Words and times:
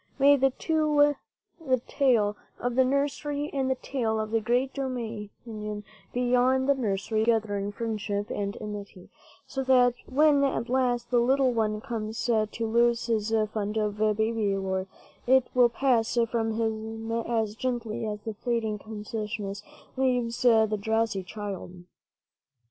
May 0.17 0.35
the 0.35 0.49
two, 0.49 1.13
the 1.63 1.79
tale 1.85 2.35
of 2.59 2.73
the 2.73 2.83
nursery 2.83 3.51
and 3.53 3.69
the 3.69 3.75
tale 3.75 4.19
of 4.19 4.31
the 4.31 4.41
great 4.41 4.73
dominion 4.73 5.83
beyond 6.11 6.67
the 6.67 6.73
nursery, 6.73 7.19
live 7.19 7.43
together 7.43 7.55
in 7.59 7.71
friendship 7.71 8.31
and 8.31 8.59
amity, 8.59 9.11
so 9.45 9.63
that, 9.65 9.93
when 10.07 10.43
at 10.43 10.69
last 10.69 11.11
the 11.11 11.19
little 11.19 11.53
one 11.53 11.81
comes 11.81 12.25
to 12.25 12.49
lose 12.65 13.05
his 13.05 13.31
fund 13.53 13.77
of 13.77 13.99
baby 14.17 14.57
lore, 14.57 14.87
it 15.27 15.47
will 15.53 15.69
pass 15.69 16.17
from 16.31 16.53
him 16.53 17.11
as 17.11 17.55
gently 17.55 18.07
as 18.07 18.21
the 18.21 18.33
fleeing 18.33 18.79
consciousness 18.79 19.61
leaves 19.95 20.41
the 20.41 20.79
drowsy 20.81 21.21
child 21.21 21.83